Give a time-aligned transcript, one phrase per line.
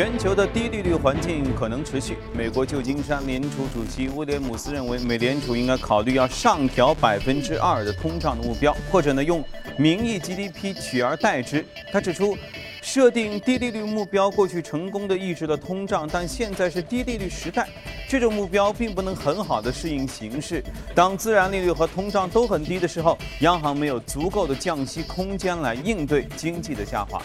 [0.00, 2.16] 全球的低利率环境可能持续。
[2.32, 9.44] 美国旧金山联储主席威廉姆斯认为，美联储应该考虑要上调百分之二的通胀的目标，或者呢用
[9.76, 11.62] 名义 GDP 取而代之。
[11.92, 12.34] 他指出。
[12.82, 17.68] 设定低利率目标，过去成功的抑制了通胀，但现在是低利率时代，
[18.08, 20.64] 这种目标并不能很好的适应形势。
[20.94, 27.22] 当自然利率和通胀都很低的时候，央行没有足够的降息空间来应对经济的下滑。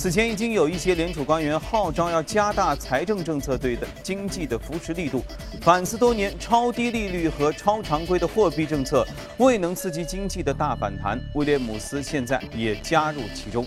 [0.00, 5.22] 此前已经有一些联储官员号召要加大财政政策对的经济的扶持力度，
[5.60, 9.06] 反思多年超低利率和超常规的货币政策
[9.36, 11.20] 未能刺激经济的大反弹。
[11.34, 13.66] 威廉姆斯现在也加入其中。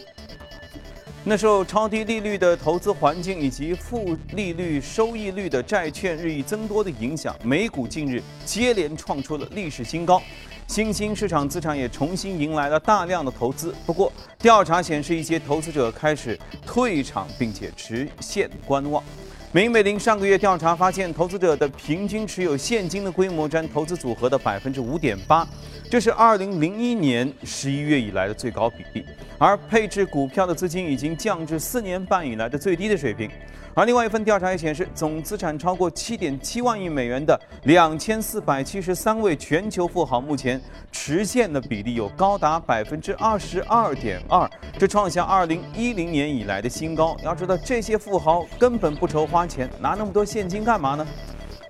[1.24, 10.20] 那受超低利率的投资环境以及负利率收益率的债券日益增多的影响，美股近日接连创出了历史新高，
[10.68, 13.74] 新兴市场资产也重新迎来了大量的投资。
[13.86, 19.04] 不过，调查显示一些投资者开始退场，并且持现观望。
[19.52, 25.48] 美美林上个月调查发现，投资者的平均持有现金的规模占投资组合的百分之五点八。
[25.92, 29.06] 这是二零零一年十一月以来的最高比例，
[29.38, 33.30] 而配置股票的资金已经降至四年半以来的最低的水平。
[33.76, 47.18] 而另外一份调查也显示，总资产超过七点七万亿美元的两千四百七十三位全球富豪，目前持现的比例有高达百分之二十二点二，这创下二零一零年以来的新高。
[47.24, 51.08] 要知道，这些富豪根本不愁花钱，拿那么多现金干嘛呢？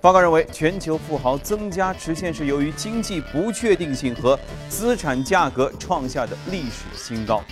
[0.02, 4.38] 报告认为，全球富豪增加持现是由于经济不确定性和
[4.68, 7.42] 资产价格创下的历史新高。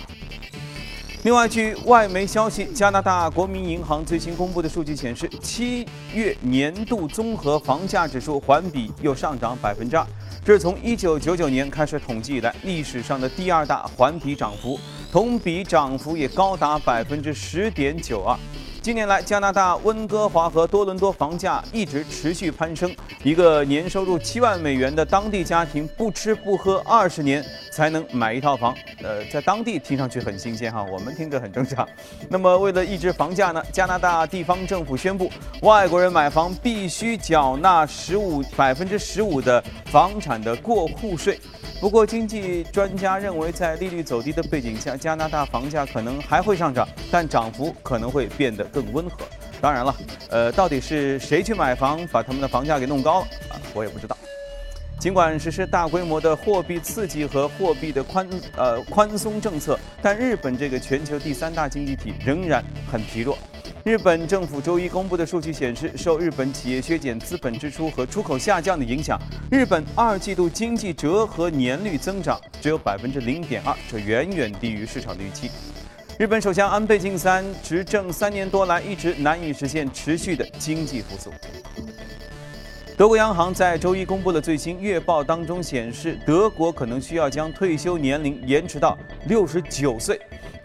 [1.23, 10.05] 另外，据外媒消息，加拿大国民银行最新公布的数据显示，七月年度综合房价指数环比又上涨百分之二，
[10.43, 14.77] 这是从一九九九年开始统计以来历史上的第二大环比涨幅，
[15.13, 18.37] 同比涨幅也高达百分之十点九二。
[18.83, 22.93] 近年来，加拿大温哥华和多伦多房价一直持续攀升。
[23.23, 27.41] 一个年收入七万美元的当地家庭，不吃不喝二十年
[27.71, 28.75] 才能买一套房。
[29.01, 31.87] 呃，在当地听上去很新鲜哈，我们听着很正常。
[32.27, 41.39] 那么，为了抑制房价呢，加拿大地方政府宣布，外国人买房必须缴纳十五百分之十五的房产的过户税。
[41.79, 49.17] 不过，经济专家认为，在利率走低的背景下，加拿大房价可能还会上涨，但涨幅可能会变得更温和。
[49.61, 49.95] 当然了，
[50.29, 53.61] 呃，到底是谁去买房把他们的房价给弄高了啊？
[53.73, 54.17] 我也不知道。
[54.99, 58.25] 尽管实施大规模的货币刺激和货币的宽
[58.55, 63.37] 呃宽松政策，但日本这个全球第三大经济体仍然很疲弱。
[63.83, 69.19] 日本政府周一公布的数据显示，受日本企业削减资本支出和出口下降的影响，
[69.51, 75.51] 日本二季度经济折合年率增长只有百分之零点二，这远远低于市场的预期。
[76.23, 81.29] 日本首相安倍晋三执政三年多来，一直难以实现持续的经济复苏。
[82.95, 88.97] 德国央行在周一公布的最新月报当中显示，德国可能需要将退休年龄延迟到
[89.27, 90.17] 六十九岁。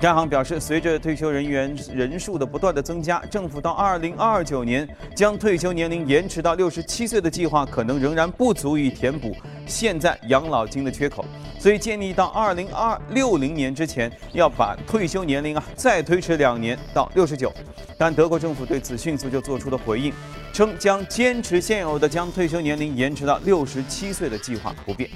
[0.02, 9.34] 央行表示，随着退休人员人数的不断的增加，政府到二零二九年将退休年龄延迟到六十七岁的计划可能仍然不足以填补
[9.68, 11.24] 现在养老金的缺口，
[11.60, 17.52] 所以建议到二零二六零年之前要把退休年龄啊再推迟两年到六十九。
[17.98, 20.12] 但德国政府对此迅速就做出了回应，
[20.52, 25.10] 称将坚持现有的将退休年龄延迟到六十七岁的计划不变。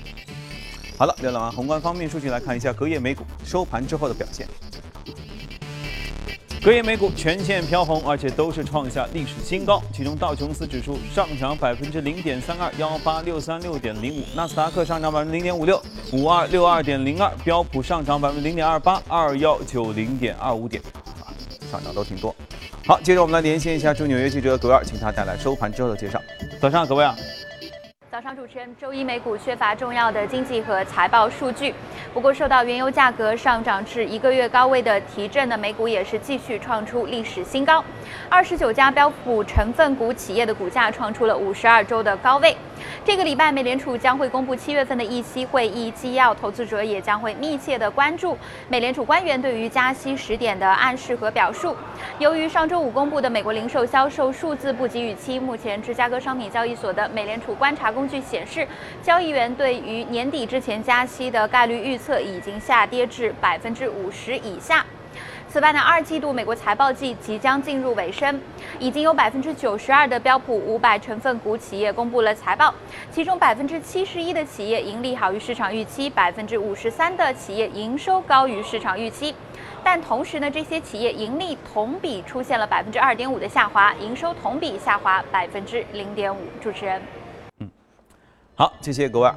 [0.98, 4.46] 好了，浏览完宏观方面数据，来看一下隔夜美股收盘之后的表现。
[6.64, 9.82] 隔夜美股全线飘红，而且都是创下历史新高。
[9.92, 20.80] 其中道琼斯指数上涨百分之零点三二，幺八六三六点零五；纳斯达克上涨百分之零点五六，五二六二点零二；标普上涨百分之零点二八，二幺九零点二五点，
[21.24, 21.34] 啊，
[21.68, 22.32] 上涨都挺多。
[22.86, 26.22] 好，接着我们来连线一下驻纽约记者葛尔，请他带来收盘之后的介绍。
[26.60, 27.16] 早上，各位啊。
[28.22, 31.74] 上，主持人，周一美股缺乏重要的经济和财报数据，
[32.14, 37.84] 不过受到原油价格上涨至一个月高位的提振呢，美股也是继续创出历史新高。
[38.28, 42.56] 二十九家标普成分股企业的股价创出了五十二周的高位。
[43.04, 48.38] 这个礼拜，美联储将会公布七月份的议息会议纪要，投资者也将会密切的关注
[48.68, 51.76] 美联储官员对于加息时点的暗示和表述。
[52.20, 58.68] 由于上周五公布的美国零售销售数字不及预期，目前芝加哥商品交易所的美联储观察工据显示，
[59.02, 64.84] 交易员对于年底之前加息的概率预测已经下跌至百分之五十以下。
[65.48, 68.40] 此外呢，二季度美国财报季即将进入尾声，
[68.78, 72.74] 已经有百分之九十二的标普五百成分股企业公布了财报，
[73.10, 79.34] 其中百分之七十一的企业盈利好于市场预期，百分之五十三的企业营收高于市场预期。
[79.84, 86.38] 但同时呢，这些企业盈利同比出现了百分之二点五的下滑，营收同比下滑百分之零点五。
[86.62, 87.02] 主持人，
[88.54, 89.30] 好，谢谢各位。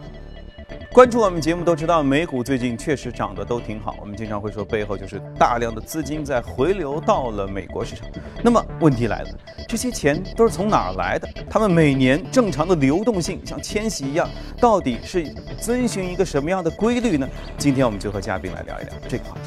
[0.92, 3.96] 关注我们节目都知道，美股最近确实涨得都挺好。
[4.02, 8.06] 我们经常会说，背后就是大量的资金在回流到了美国市场。
[8.44, 9.30] 那么问题来了，
[9.68, 11.30] 这些钱都是从哪儿来的？
[11.50, 14.30] 他们每年正常的流动性像迁徙一样，
[14.60, 15.24] 到底是
[15.60, 17.28] 遵循一个什么样的规律呢？
[17.58, 19.42] 今天我们就和嘉宾来聊一聊这个话题。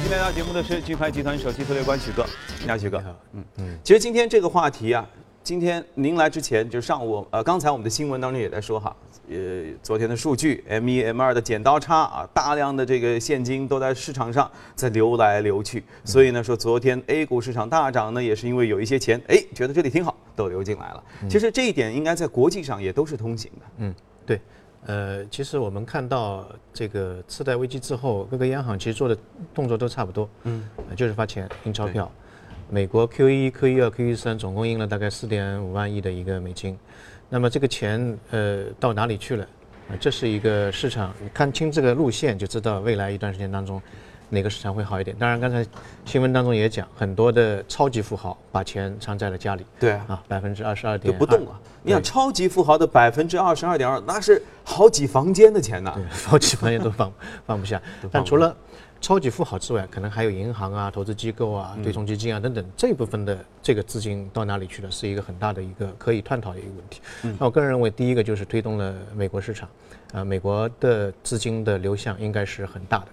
[0.00, 2.24] 今天来到节目的是钜派集团首席策略官许哥，
[2.62, 3.02] 你好，许哥。
[3.32, 5.08] 嗯嗯，其实今天这个话题啊。
[5.44, 8.94] 今天您来之前，就上午，呃，刚才我们的新闻当中也在说哈，
[9.30, 21.02] 呃，昨天的数据，M 一 M 二的剪刀差啊，大量的这个现金都在市场上在流来流去，所以呢，说昨天 A 股市场大涨呢，也是因为有一些钱，哎，觉得这里挺好，都流进来了。
[21.30, 23.66] 其实这一点应该在国际上也都是通行的。
[23.78, 23.94] 嗯，
[24.26, 24.40] 对，
[24.84, 29.16] 呃，其实我们看到这个次贷危机之后，各个央行其实做的
[29.54, 32.10] 动作都差不多，嗯，就是发钱印钞票。
[32.70, 36.78] 美国 Q 一、Q 一二、Q 一三总共印了大概四点五万亿的一个美金，
[37.30, 39.44] 那么这个钱呃到哪里去了？
[39.88, 43.80] 啊，这是一个市场，你看清这个路线就知道未来一段时间当中
[44.28, 45.16] 哪个市场会好一点。
[45.18, 45.64] 当然，刚才
[46.04, 49.64] 新闻当中也讲，很多的超级富豪把钱藏在了家里。
[49.80, 51.58] 对啊，百分之二十二点不动啊！
[51.82, 57.10] 你想，超级富豪的百分之二十二点二，那是好几房间的钱呐，好几房间都放
[57.46, 57.80] 放不下。
[58.12, 58.54] 但除了
[59.00, 67.00] 超级富豪之外，可能还有银行啊、投资机构啊、对冲基金啊等等这部分的这个资金到哪里去了，是一个很大的一个可以探讨的一个问题。
[67.38, 69.68] 那我个人认为，第一个就是推动了美国市场，
[70.12, 73.06] 啊，美国的资金的流向应该是很大的。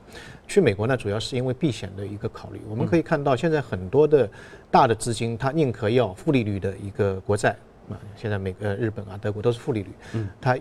[0.48, 2.60] 去美国呢，主要是因为避险的一个考虑。
[2.68, 4.30] 我们可以看到，现在很多的
[4.72, 7.56] 大的资金，它宁可要负利率的一个国债
[7.90, 10.58] 啊，现在美呃日本啊、德国都是负利率，嗯，它。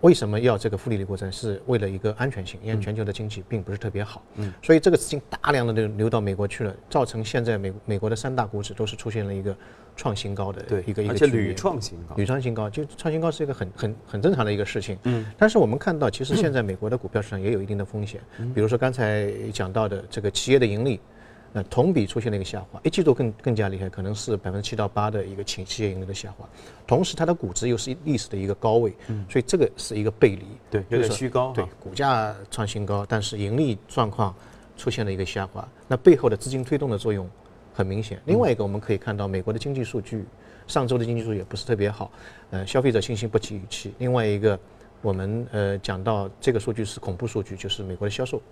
[0.00, 1.30] 为什么要这个负利率过程？
[1.32, 9.56] 是为了一个安全性，因为全球的经济并不是特别好，嗯，所以这个资金大量的流流到美国去了，造成现在美美国的三大股指都是出现了一个
[9.96, 18.20] 创新高的一个一个，而且屡创新高，屡创新高，就创新高是一个很很很正常的一个事情，嗯，但是我们看到，其实现在美国的股票市场也有一定的风险，
[18.54, 21.00] 比如说刚才讲到的这个企业的盈利。
[21.52, 26.48] 那同比出现了一个下滑，一季度更更加厉害，可能是百分之七到八的一个企企业盈利的下滑，
[26.86, 34.34] 同时它的估值又是历史的一个高位，嗯，所以这个是一个背离，对，有点虚高，对，股价创新高，但是盈利状况
[34.76, 37.28] 出现了一个下滑，那背后的资金推动的作用
[37.72, 38.20] 很明显。
[38.26, 40.24] 另外一个我们可以看到，美国的经济数据，
[40.66, 42.10] 上周的经济数据也不是特别好，
[42.50, 43.92] 呃，消费者信心不及预期。
[43.98, 44.58] 另外一个。
[45.00, 48.42] 我们呃讲到这个数据是恐怖数据，就是美国的销售，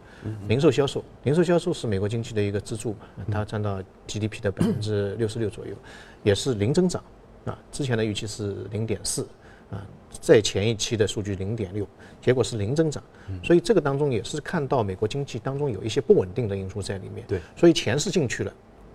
[0.49, 5.75] 零售销售，零售销售是美国经济的一个支柱嘛，它占到 GDP 的百分之六十六左右，
[6.23, 7.03] 也是零增长
[7.45, 7.59] 啊。
[7.73, 9.27] 之前的预期是零点四
[9.71, 9.85] 啊，
[10.21, 11.87] 在前一期的数据零点六，
[12.21, 13.03] 结果是零增长，
[13.43, 17.27] 所以这个当中也是看到美国经济当中有一些不稳定的因素在里面。
[17.27, 18.53] 对，所以钱是进去了，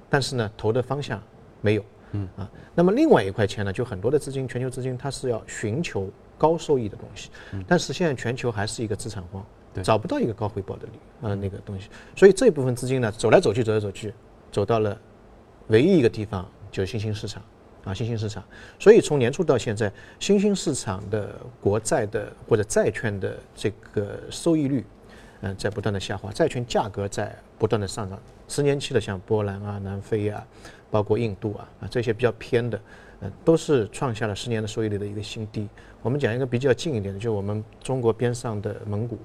[0.09, 1.21] 但是呢，投的方向
[1.59, 1.83] 没有。
[2.12, 2.28] 嗯。
[2.38, 6.10] 啊，那么另外一块钱呢，就很多的资金，全球资金它是要寻求。
[6.42, 7.30] 高收益的东西，
[7.68, 9.46] 但是现在全球还是一个资产荒，
[9.84, 14.12] 找不到一个高回报的利啊那个东西，所以这一部分资金呢走来走去走来走去，
[14.52, 15.00] 走到了
[15.68, 17.44] 唯一一个地方就是新兴市场
[17.84, 18.44] 啊新兴市场，
[18.80, 24.84] 所以从年初到现在，新兴市场的国债的或者债券的这个收益率，
[25.42, 30.44] 嗯在不断的下滑，债券价格在不断的上涨，十年期的像波兰啊、南非啊，
[30.91, 32.79] 包括印度啊啊这些比较偏的。
[33.45, 35.69] 都是创下了十年的收益率的一个新低。
[36.01, 39.15] 我们讲一个比较近一点的，就是我们中国边上的蒙古，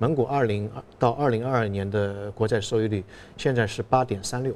[0.00, 3.04] 蒙古二零到二零二二年的国债收益率
[3.36, 4.52] 现在是八点三六，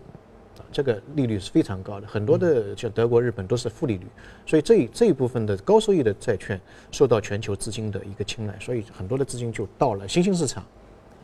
[0.57, 2.09] 啊，这个利率是非常高的。
[2.09, 4.07] 很多的像德国、日本都是负利率，
[4.45, 6.61] 所以这这一部分的高收益的债券
[6.91, 10.65] 受到全球资金的一个青睐，所以很多的资金就到了新兴市场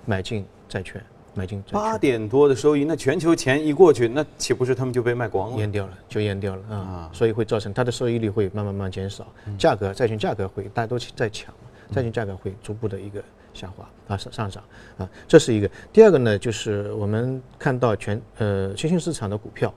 [0.06, 1.04] 买进债券。
[1.34, 5.56] 买进八点多的收益，那全球钱一过去，那岂不是他们就被卖光了？
[5.58, 7.10] 淹掉了，就淹掉了啊！
[7.12, 9.26] 所以会造成它的收益率会慢慢慢减少，
[9.58, 11.52] 价格债券价格会大家都在抢，
[11.92, 13.22] 债券价格会逐步的一个
[13.52, 14.62] 下滑啊上上涨
[14.96, 15.70] 啊，这是一个。
[15.92, 19.72] 第二个呢，就是我们看到全呃新兴市场的股票。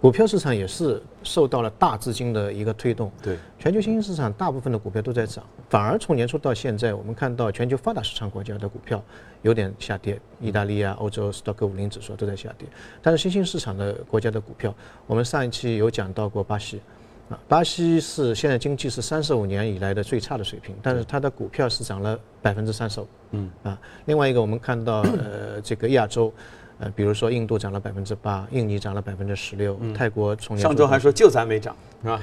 [0.00, 9.02] 股票市场也是受到了大资金的一个推动，对，全球新兴市场大部分的股票都在涨，反而从年初到现在，我们看到全球发达市场国家的股票
[9.42, 12.68] 有点下跌，意大利啊、欧洲 stock 五零指数都在下跌，
[13.02, 14.72] 但是新兴市场的国家的股票，
[15.06, 16.80] 我们上一期有讲到过巴西，
[17.28, 23.08] 啊，巴西是现在经济是三十五年以来的最差的水平，但是它的股票是涨了百分之三十五。
[23.32, 23.50] 嗯。
[23.64, 23.76] 啊，
[24.06, 26.32] 另外一个我们看到呃这个亚洲，
[26.78, 32.22] 呃比如说印度涨了百分之八，印尼涨了百分之十六，泰国从上周还说就咱没涨是吧？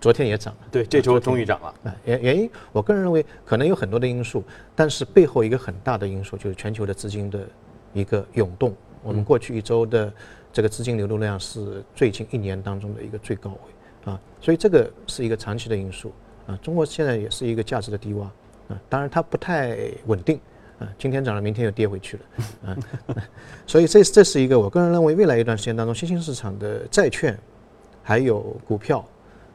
[0.00, 0.60] 昨天也涨了。
[0.70, 1.74] 对，这周终于涨了。
[1.84, 7.40] 啊，原原因我个人认为可能有很多的因素，但是背后一个很大的因素就是全球的资金的
[7.92, 8.74] 一个涌动。
[9.02, 10.12] 我们过去一周的
[10.52, 14.12] 这个资金流动量是最近一年当中的一个最高位。
[14.12, 16.12] 啊，所以这个是一个长期的因素
[16.46, 16.58] 啊。
[16.60, 18.24] 中国现在也是一个价值的低洼
[18.68, 20.38] 啊，当然它不太稳定
[20.84, 22.22] 啊，今天涨了，明天又跌回去了
[22.66, 22.76] 啊。
[23.66, 27.38] 所以这这是一个我个人认为未来一段时间当中新兴市场的债券，
[28.02, 29.04] 还有股票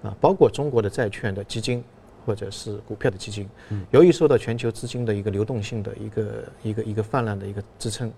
[0.03, 1.83] 啊，包括中国的债券的基金
[2.25, 3.47] 或者是股票的基金，
[3.91, 8.11] 由于受到全球资金的一个流动性的一个一个一个泛滥的一个支撑，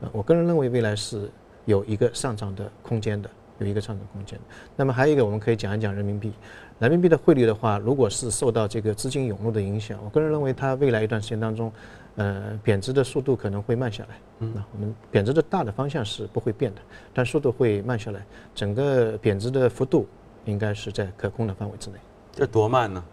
[0.00, 1.30] 呃，我个人认为未来是
[1.66, 3.30] 有一个上涨的空间的。
[3.60, 4.36] 有一个上涨空间。
[4.74, 6.32] 那么还有一个，我们可以讲一讲人民币。
[6.80, 11.72] 人民币的汇率的话，如果是受到这个资金涌入的影响，我个人认为它未来一段时间当中，
[12.16, 14.16] 呃，贬值的速度可能会慢下来。
[14.40, 16.80] 嗯，那我们贬值的大的方向是不会变的，
[17.12, 18.24] 但速度会慢下来。
[18.54, 20.06] 整个贬值的幅度
[20.44, 21.96] 应该是在可控的范围之内。
[22.32, 23.04] 这多慢呢？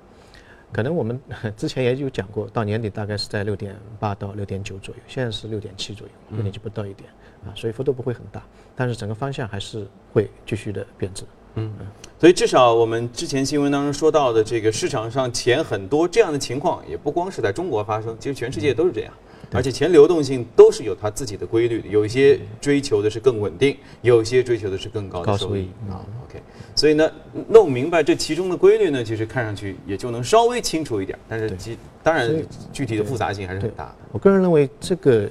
[0.71, 1.19] 可能我们
[1.57, 7.09] 之前也有讲过，到年底大概是在六点八到六点九左右，现在是六点七左右，六点七不到一点。
[7.45, 8.43] 啊，所以幅度不会很大，
[8.75, 11.23] 但是整个方向还是会继续的贬值。
[11.55, 11.71] 嗯，
[12.19, 19.13] 所以至少我们之前新闻当中说到的这个市场上钱很多这样的情况，也不光是在中国发生，其实全世界都是这样。
[19.53, 25.69] 而且钱流动性都是有它自己的规律的，有一些追求的是更稳定，有一些追求的是更高的收益。
[25.89, 26.41] 啊，OK。
[26.73, 27.11] 所以呢，
[27.49, 31.19] 弄明白这其中的规律呢，其实看上去也就能稍微清楚一点。
[31.27, 32.33] 但是其当然
[32.71, 33.95] 具体的复杂性还是很大的。
[34.13, 35.29] 我个人认为这个。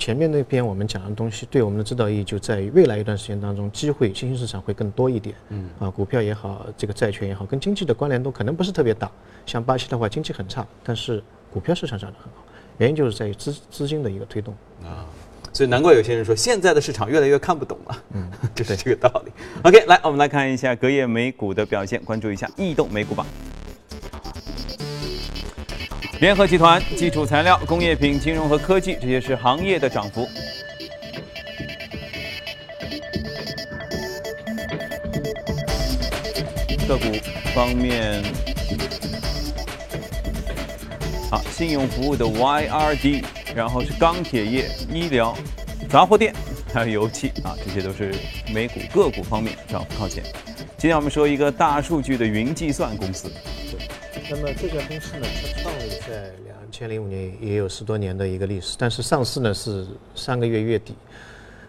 [0.00, 5.36] 前面那篇我们讲的东西，对我们的指导意义就在于未来一段时间当中，机会新兴市场会更多一点。
[5.50, 9.10] 嗯，啊，股票也好，这个债券也好，跟经济的关联度可能不是特别大。
[9.44, 12.42] 像巴西的话，经济很差，但是股票市场涨得很好，
[12.78, 14.54] 原因就是在于资资金的一个推动。
[14.82, 15.04] 啊，
[15.52, 18.02] 所以难怪有些人说现在的市场越来越看不懂了。
[18.14, 18.26] 嗯，
[18.56, 19.32] 就是这个道理。
[19.64, 23.26] OK，来，我们来看一下隔夜美股的表现，关注一下异动美股榜。
[26.20, 30.28] 联合集团、基础材料、工业品、金融和科技，这些是行业的涨幅。
[36.86, 37.04] 个股
[37.54, 38.22] 方面，
[41.30, 43.24] 好，信用服务的 YRD，
[43.54, 45.34] 然后是钢铁业、医疗、
[45.88, 46.34] 杂货店，
[46.74, 48.14] 还有油气啊，这些都是
[48.52, 50.22] 美股个股方面涨幅靠前。
[50.76, 53.32] 今天我们说一个大数据的云计算公司。
[54.30, 59.84] 那么这家公司呢，它创立在两千零五年，也有十多年的一个历史，但是上市呢是
[60.14, 60.94] 上个月月底，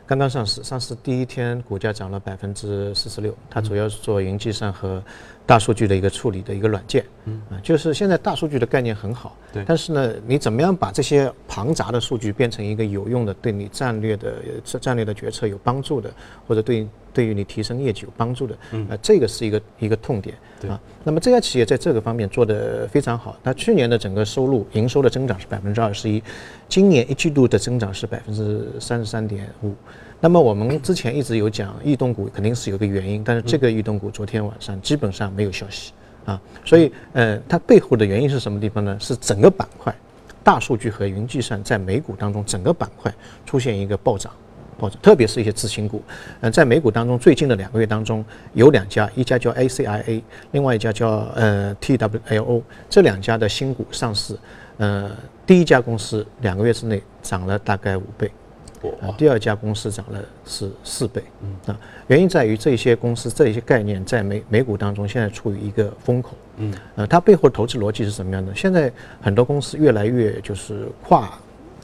[0.06, 3.36] 刚刚上市，上市第一天股价涨了百分之四十六。
[3.50, 5.04] 它主要是做云计算和
[5.44, 7.42] 大数据的一个处理的一个软件，嗯。
[7.50, 14.36] 啊，就是现在大数据的概念很好，对，但是呢，你怎么样把这些庞杂的数据变成一个有用的，对你战略的
[14.80, 16.14] 战略的决策有帮助的，
[16.48, 20.36] 或者对对于你提升业绩有帮助的，嗯，呃，这个是一个一个痛点。
[20.68, 23.36] 啊，那么这家企业在这个方面做得非常好。
[23.44, 26.22] 它去年的整个收入、营收的增长是百分之二十一，
[26.70, 29.74] 今年一季度的增长是百分之三十三点五。
[30.20, 35.94] 那么我们之前一直有讲异动股肯定是有个原因，但是这个异动股昨天晚上基本上没有消息
[36.26, 36.40] 啊。
[36.64, 38.96] 所以，呃，它背后的原因是什么地方呢？
[39.00, 39.92] 是整个板块，
[40.44, 43.12] 大数据和云计算在美股当中整个板块
[43.48, 44.32] 出现一个暴涨。
[44.90, 46.02] 特别是一些次新股，
[46.40, 48.24] 嗯，在美股当中，最近的两个月当中，
[48.54, 50.22] 有两家，一家叫 ACIA，
[50.52, 54.36] 另外一家叫呃 TWLO，这两家的新股上市，
[54.78, 55.12] 呃，
[55.46, 58.32] 第一家公司两个月之内涨了大概五倍，
[59.18, 61.24] 第二家公司涨了是四倍，
[61.68, 68.54] 啊，原因在于这些公司这些概念在美美股当中现在处于一个风口，嗯，呃，它背后投资逻辑是什么样的？
[68.56, 71.30] 现在很多公司越来越就是跨。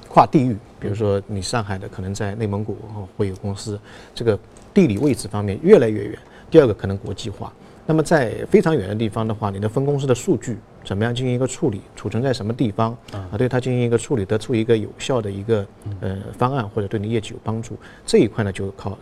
[0.09, 2.77] 跨地域，比如说你上海的可能在内蒙古
[3.17, 3.79] 会有公司，
[4.13, 4.37] 这个
[4.73, 6.19] 地理位置方面越来越远。
[6.49, 7.51] 第二个可能国际化，
[7.85, 13.29] 那么在非常远的地方的话，你的分公司的数据怎么样进行一个处理，储存在什么地方啊？
[13.37, 15.67] 对它进行一个处理，得出一个有效的一个
[15.99, 18.97] 呃方案，或者对你业绩有帮助，这一块呢就靠。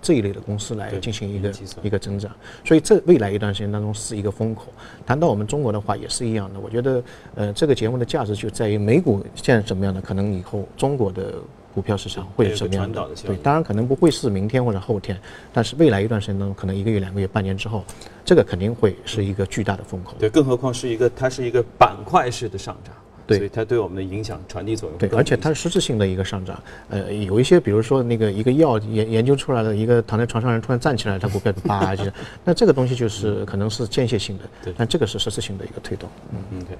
[0.00, 2.30] 这一类的公司来进行一个一个增长，
[2.64, 4.66] 所以这未来一段时间当中是一个风口。
[5.06, 7.02] 谈到我们中国的话也是一样的，我觉得
[7.34, 11.34] 呃这个节目的价值就在于美股现在怎么样的，可能以后中国的
[11.74, 13.08] 股票市场会是什么样的？
[13.24, 15.18] 对，当然可能不会是明天或者后天，
[15.52, 17.84] 但是未来一段时间当中，可能一个月、两个月、半年之后，
[18.24, 20.14] 这个肯定会是一个巨大的风口。
[20.18, 22.94] 对，更何况是一个它是一个板块式的上涨。
[23.30, 26.60] 对所以它对我们的影响传递作用对，而且它是实质性的一个上涨。
[26.88, 32.02] 呃，有一些比如说那个一个药研研究出来了，一个躺在床上人突然站起来，它股票就啪 就，
[32.44, 36.08] 那这个东西就是可能是间歇性的，对但这个是实质性的一个推动。
[36.32, 36.60] 嗯。
[36.60, 36.78] 显 OK，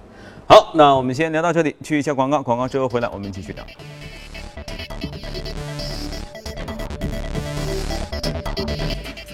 [0.48, 3.64] 好，那我们先聊到这里，去一下广告，广告之后回来我们继续聊。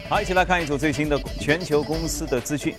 [0.09, 2.75] 好，一起来看一组最新的全球公司的资讯。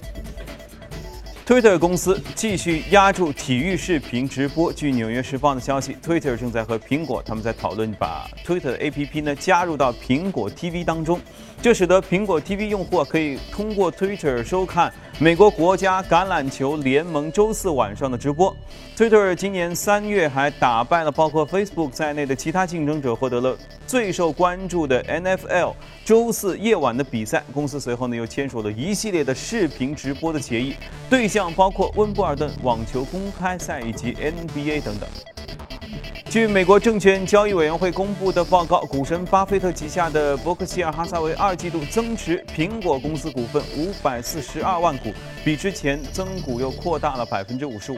[1.47, 4.71] Twitter 公司继续压住体育视频直播。
[4.73, 11.21] 据《纽约时报》的消息，Twitter 正在和苹果他们在讨论把 Twitter 的 APP 呢加入到苹果 TV 当中，
[11.59, 18.55] 这使得苹果 TV 用户可以通过 Twitter 收看美国国家橄榄球联盟周四晚上的直播。
[18.95, 25.73] Twitter 今年三月还打败了包括 Facebook 在内的其他竞争者，获得了最受关注的 NFL
[26.05, 27.43] 周四夜晚的比赛。
[27.51, 30.75] 公司随后呢又签署了一系列的视频直播的协议，
[31.09, 35.09] 对象包括温布尔顿网球公开赛以及 NBA 等等。
[36.29, 45.13] 据美国证券交易委员会公布的报告，股神巴菲特旗下的伯克希尔哈撒韦二季度增持苹果公司股份五百四十二万股，
[45.45, 47.97] 比之前增股又扩大了百分之五十五。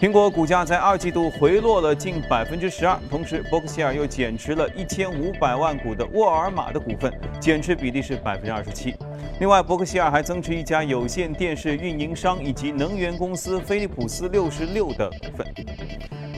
[0.00, 8.94] 苹果股价在二季度回落了近百分之十二，同时伯克希尔又减持了一千五百万股的沃尔玛的股份，减持比例是百分之二十七。
[9.40, 15.46] 另外，伯克希尔还增持一家有线电视运营商以及能源公司菲利普斯六十六的股份。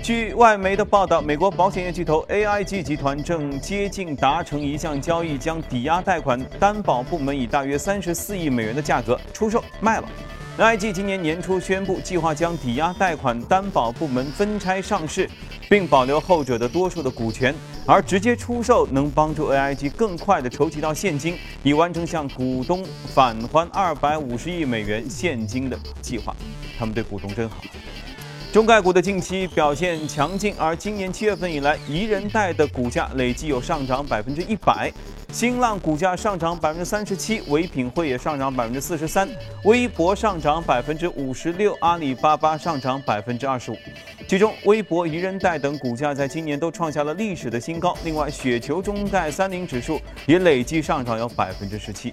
[0.02, 10.08] 据外媒的报道，美国保险业巨头 AIG 集团正接近达成一项交易，将抵押贷款担保部门以大约三十四亿美元的价格出售卖了。
[10.58, 15.28] AIG 今年年初宣布，计划将抵押贷款担保部门分拆上市，
[15.68, 17.54] 并保留后者的多数的股权，
[17.86, 26.34] 而直接出售能帮助 AIG 更快地筹集到现金，以完成向股东返还二百五十亿美元现金的计划。
[26.78, 27.56] 他们对股东真好。
[28.52, 34.92] 中概股的近期表现强劲，而今年七月份以来，宜人贷的股价累计有上涨百分之一百，
[35.30, 39.28] 新浪股价上涨百分之三十七，唯品会也上涨百分之四十三，
[39.62, 43.76] 微博上涨百分之五十六，阿里巴巴上涨百分之二十五。
[44.26, 47.96] 其中，微博、宜人贷等股价在今年都创下了历史的新高。
[48.04, 52.12] 另外，雪球中概三零指数也累计上涨有百分之十七。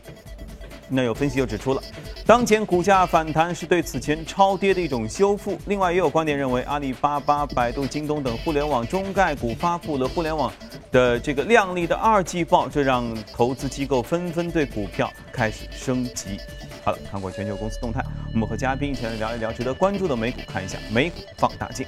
[0.90, 1.82] 那有分析就指出了，
[2.26, 5.60] 当前股价反弹是对此前超跌的一种修复。
[5.66, 10.52] 另外，也有观点认为，阿里巴巴、百度、京东等互联网中概股发布了互联网
[10.90, 16.40] 的这个靓丽的二季报，这让投资机构纷纷对股票开始升级。
[16.86, 18.02] 好了，看过全球公司动态，
[18.34, 21.86] 我们和嘉宾一起来聊一聊值得关注的美股，看一下美股放大镜。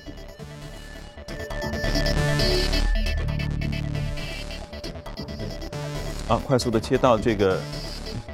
[6.28, 7.58] 啊，快速的切到这个。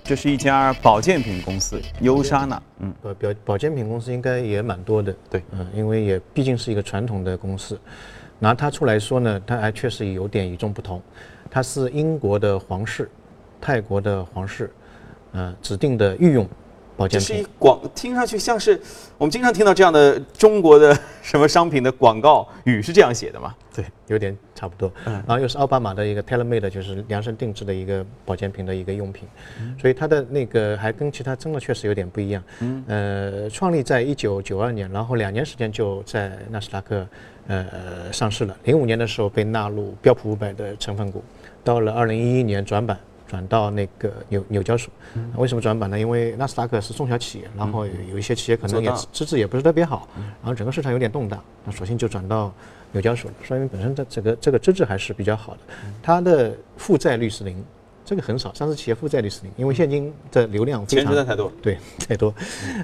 [0.05, 2.61] 这是一家保健品公司，优莎娜。
[2.77, 5.11] 嗯，呃，保保健品公司应该也蛮多的。
[5.31, 7.79] 对，嗯，因为也毕竟是一个传统的公司，
[8.37, 11.01] 拿它出来说呢，它还确实有点与众不同。
[11.49, 13.09] 它是英国的皇室、
[13.59, 14.71] 泰国的皇室，
[15.31, 16.47] 呃，指定的御用
[16.95, 17.27] 保健品。
[17.27, 18.79] 这是一广，听上去像是
[19.17, 23.53] 我们经常听到这样的中国的什么商品的广告语是这样写的吗？
[23.73, 24.91] 对，有点差不多。
[25.05, 29.27] 嗯然后又是奥巴马的一个 tailor-made，就是量身定制的一个保健品的一个用品，
[29.79, 32.41] 所以它的那个还跟其他真的确实有点不一样。
[32.61, 37.05] 嗯，呃，创立在一九九二年，然后两年时间就在纳斯达克
[37.47, 38.55] 呃上市了。
[38.63, 41.21] 零五年的时候被纳入标普五百的成分股，
[41.63, 42.97] 到了二零一一年转板。
[43.27, 44.91] 转到那个纽纽交所，
[45.35, 45.99] 为什么转板呢？
[45.99, 52.53] 因为纳斯达克是中小企业，然后有有一些企业可能也资质也不是特别好，然后整个市场有点动荡，那索性就转到
[52.91, 55.59] 纽交所了，说明本身的这个这个资质还是比较好的，
[56.03, 57.63] 它的负债率是零，
[58.05, 61.51] 这个很少，上市企业负债率是零，因为现金的流量非钱常的太多。
[61.61, 62.33] 对，太多。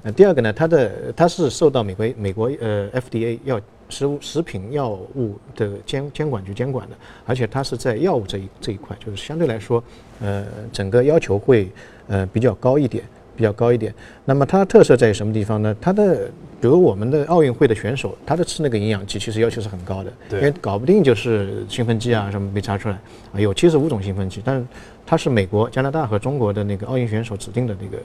[0.03, 9.83] 呃，第二个呢，它的它是受到美国美国呃 FDA 药食物食品药物的监监管局监管的，而且它是在药物这一这一块，就是相对来说，
[10.19, 11.69] 呃，整个要求会
[12.07, 13.03] 呃比较高一点，
[13.35, 13.93] 比较高一点。
[14.25, 15.75] 那么它的特色在于什么地方呢？
[15.81, 22.95] 它的比如我们的奥运会的选手，他的吃那个营养剂其实要求是很高的，因为搞不定就是兴奋剂啊什么被查出来，
[23.33, 24.65] 啊有七十五种兴奋剂，但是
[25.05, 27.97] 它是美国、加拿大和中国的那个奥运选手指定的那个。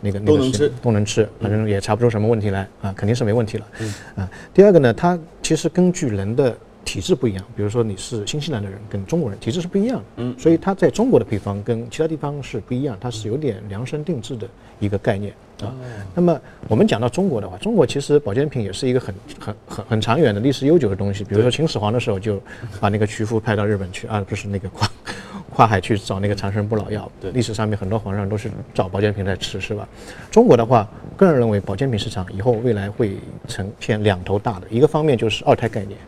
[0.00, 3.66] 那个那个是都能吃都能吃，反正也查不出什么问题来啊，肯定是没问题了。
[4.14, 6.56] 啊，第二个呢，它其实根据人的
[6.88, 14.48] 体质不一样，比如说你是新西兰的人跟中国人体质是不一样的，嗯所以它在中国的配方跟其他地方是不一样，它是有点量身定制的
[14.80, 15.70] 一个概念啊。
[16.14, 22.40] 那么我们讲到中国的话，中国其实保健品也是一个很很很很长远的历史悠久的东西，比如说秦始皇的时候就
[22.80, 24.90] 把那个曲阜派到日本去啊，不是那个跨
[25.50, 27.10] 跨 海去找那个长生不老药。
[27.20, 29.86] 对历史上面很多皇上都是找保健品来吃，是吧？
[30.30, 35.98] 中国的话，个人认为保健品市场以后未来会呈现两头大的，一个方面就是二胎概念，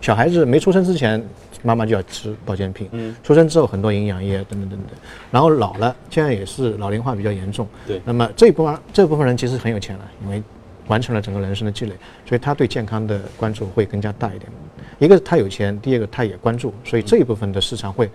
[0.00, 1.22] 小孩子没出生之前，
[1.62, 3.14] 妈妈就要吃保健品，嗯。
[3.22, 4.90] 出生之后很多营养液等等等等，
[5.30, 8.00] 然后老了，现在也是老龄化比较严重，对。
[8.04, 10.42] 那么这一部分这部分人其实很有钱了，因为
[10.86, 11.92] 完成了整个人生的积累，
[12.24, 14.50] 所以他对健康的关注会更加大一点。
[14.98, 18.08] 一个是他有钱，第二个他也关注，所以这一部分的市场会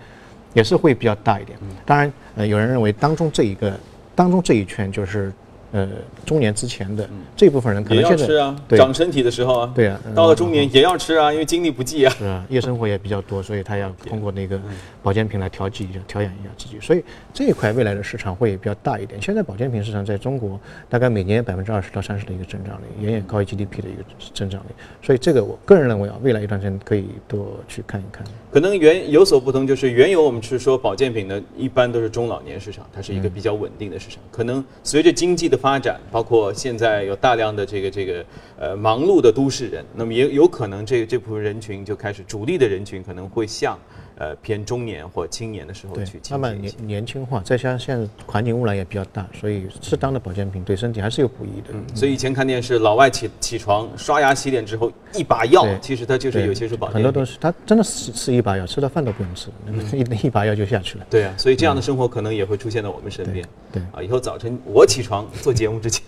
[0.54, 1.58] 也是会比较大一点。
[1.84, 3.78] 当然，呃，有人认为当中这一个
[4.14, 5.32] 当中这一圈就是
[5.74, 5.88] 呃
[6.24, 12.14] 中年之前的这部分人可也能现在要吃啊，对长身体的时候啊，对啊嗯到了中年也要吃啊，因为精力不济啊。
[12.16, 14.60] 是啊，夜生活也比较多，所以他要通过那个
[15.02, 16.78] 保健品来调剂一下、调养一下自己。
[16.80, 19.20] 所以这一块未来的市场会比较大一点。
[19.20, 20.58] 现在保健品市场在中国
[20.88, 24.66] 大概每年百分之二十到三十的一个增长率，远远高于 GDP 的一个增长率。
[25.02, 28.24] 所以这个我个人认为啊，未来一段时间可以多去看一看。
[28.52, 34.22] 可能原有所不同，就是原有我们是说保健品呢，一般都是中老年市场，它是一个比较稳定的市场。
[34.30, 38.22] 可能随着经济的发展，包括现在有大量的这个这个
[38.58, 43.78] 呃忙碌的都市人，那么也有可能这这部分人群就开始主力的人群可能会向
[44.16, 51.74] 呃偏中年或青年的时候去，慢慢年年轻化，再加上现在环境污染也比较大，所以适当的保健品对身体还是有补益的。
[51.94, 56.94] 所以以前看电视，老外起起床刷牙洗脸之后一把药，其实它就是有些是保健品。
[56.94, 61.06] 很多东西它真的是吃一把药，吃到饭都不用吃，那么一 一把药就下去了。
[61.10, 63.46] 对啊，所以这样的生活可能也会出现在我们身边。
[63.72, 66.02] 对啊，以后早晨我起床做节目之前，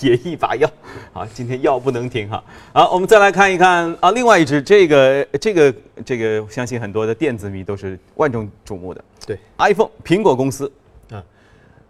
[0.00, 0.70] 也一把药。
[1.12, 2.42] 好，今天药不能停哈。
[2.72, 9.38] 好，我们再来看一看啊，另外一只这个这个这个，相信很多的电子迷都是万众瞩目的对。
[9.58, 10.70] iPhone 苹果公司。
[11.10, 11.24] 啊，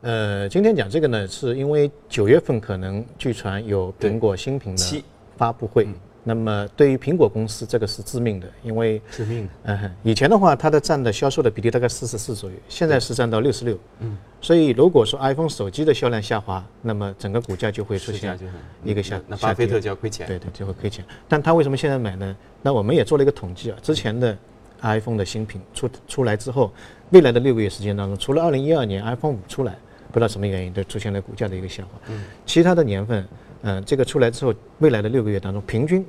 [0.03, 5.05] 呃，今天讲这个呢，是因为九月份可能据传有苹果新品的
[5.37, 5.87] 发布会。
[6.23, 9.53] 那么对于苹果公司，这个是致命的，因为致命的。
[9.63, 13.79] 嗯哼，以前的话，它的占的销售的比例大概四十四左右，现在是占到六十六。
[14.01, 18.39] 嗯，所以如果说 iPhone 手机的销量下滑，那么整个股价就会出现
[18.85, 20.27] 一个下那巴菲特就要亏钱。
[20.27, 21.05] 对对，就会亏钱。
[21.27, 22.37] 但他为什么现在买呢？
[22.63, 24.37] 那我们也做了一个统计啊，之前的
[24.83, 26.71] iPhone 的新品出出来之后，
[27.11, 29.75] 未来的六个月时间当中，除了二零一二年 iPhone 五出来，
[30.13, 31.91] 不知道什么原因，都出现了股价的一个下滑。
[32.09, 33.27] 嗯，其他的年份，
[33.63, 36.05] 嗯、这个出来之后，未来的六个月当中，平均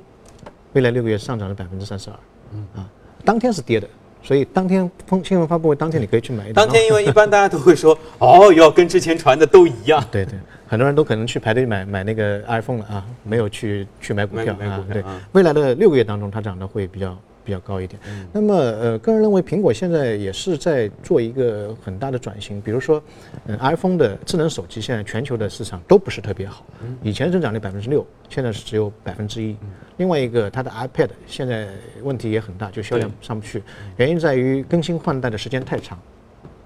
[0.72, 2.16] 未来六个月上涨了百分之三十二。
[2.54, 2.88] 嗯啊，
[3.24, 3.88] 当天是跌的。
[4.24, 6.52] 所以当天风新闻发布会当天你可以去买。
[6.52, 10.00] 当天因为一般大家都会说， 哦哟，跟之前传的都一样。
[10.12, 10.38] 对对，
[10.68, 14.84] 很多人都可能去排队买买那个 iPhone 了啊，没有去去买股票啊。
[14.92, 18.00] 对啊，未来的六个月当中，它涨得会比较比较高一点。
[18.32, 23.02] 那么呃，个人认为苹果现在也是在做一个很大的转型，比如说，
[23.46, 26.64] 嗯，iPhone 的智能手机现在全球的市场都不是特别好，
[27.02, 29.56] 以前增长率百分之六，现在是只有百分之一。
[29.98, 31.68] 另外一个，它的 iPad 现在
[32.02, 33.62] 问题也很大，就销量上不去，
[33.96, 35.98] 原因在于更新换代的时间太长。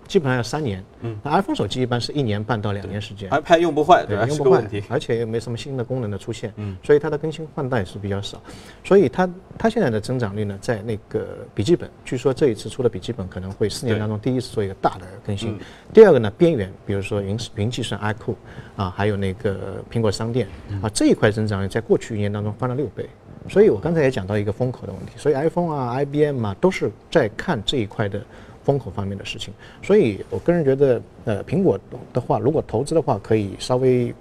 [0.07, 4.27] 基本上要三年，嗯，那 iPhone 手机一般是一年半到两年时间，iPad 用不坏，对吧？
[4.27, 4.65] 用不坏。
[4.89, 8.41] 而且又没什么新的功能的出现，嗯，所以它的更新换代是比较少，
[8.85, 15.59] 所以它它现在的增长率呢，在那个笔记本，据说这一次出的笔记本可能会四年当中第一次做一个大的更新。
[15.93, 18.35] 第二个呢，边缘，比如说云云计算 iQOO
[18.77, 20.47] 啊，还有那个苹果商店
[20.83, 23.09] 啊，这一块增长率在过去一年当中翻了六倍。
[23.49, 28.21] 所以我刚才也讲到一个风口的问题，所以 iPhone 啊、IBM 啊都是在看这一块的
[28.67, 29.55] 风口方面的事情。
[29.81, 31.79] 所以我个人觉得，呃，苹果
[32.13, 34.13] 的话，如果投资的话，可以稍微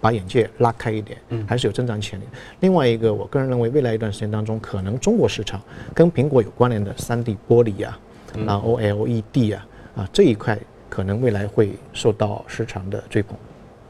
[0.00, 2.24] 把眼界拉开一点，还是有增长潜力。
[2.60, 5.62] 另外一个，我个人认为，未来一段时间当中，可能中国市场
[5.94, 7.98] 跟苹果有关联的 3D 玻璃啊，
[8.44, 10.58] 然后 OLED 啊，啊这一块
[10.90, 13.36] 可能未来会受到市场的追捧。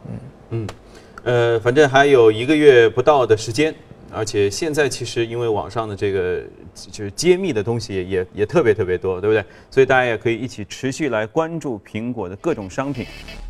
[0.09, 0.19] 嗯
[0.51, 0.67] 嗯
[1.25, 3.75] 呃，反正还有一个月不到的时间，
[4.17, 6.43] 而且现在其实因为网上的这个
[6.91, 9.45] 就是揭秘的东西也也也特别特别多，对不对？
[9.71, 13.05] 所以大家也可以一起持续来关注苹果的各种商品，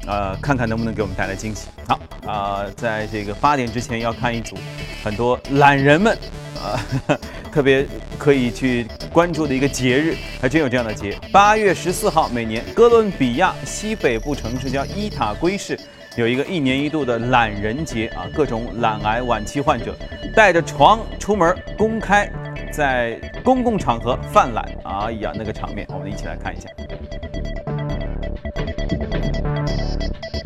[0.08, 1.68] 呃，看看能不能给我们带来惊喜。
[1.86, 4.56] 好啊、在这个八点之前要看一组
[5.04, 6.18] 很多懒人们
[6.60, 6.80] 啊、
[7.52, 7.86] 特别
[8.18, 11.16] 可以去关注的一个节日，还真有这样的节。
[11.30, 15.78] 八月十四号，每年哥伦比亚西北部城市叫伊塔圭市。
[16.16, 19.94] 有一个一年一度的懒人节啊，各种懒癌晚期患者
[20.34, 22.26] 带着床出门，公开
[22.72, 26.70] 在公共场合犯懒，哎呀，那个场面，我们一起来看一下。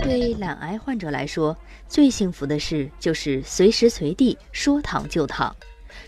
[0.03, 1.57] 对懒癌患者来说，
[1.87, 5.55] 最幸福的事就是随时随地说躺就躺。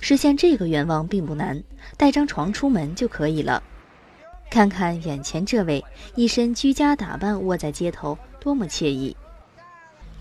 [0.00, 1.62] 实现这个愿望并不难，
[1.96, 3.62] 带张床出门就可以了。
[4.50, 5.84] 看看眼前这位
[6.16, 9.16] 一身居家打扮卧在街头，多么惬意！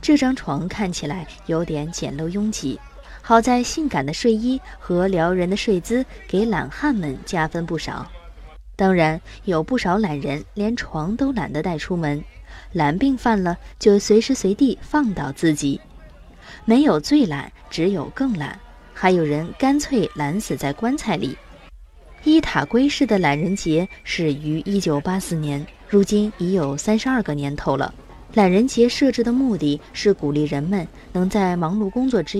[0.01, 2.79] 这张床看起来有点简陋拥挤，
[3.21, 8.09] 好在性感的睡衣和撩人的睡姿给懒汉们加分不少。
[8.75, 12.23] 当然，有不少懒人连床都懒得带出门，
[12.73, 15.79] 懒病犯了就随时随地放倒自己。
[16.65, 18.59] 没有最懒，只有更懒。
[18.93, 21.37] 还有人干脆懒死在棺材里。
[22.23, 27.93] 伊塔圭市的懒人节始于1984年，如今已有三十二个年头了。
[28.33, 32.39] 懒人节设置的目的是鼓励人们能在忙碌工作之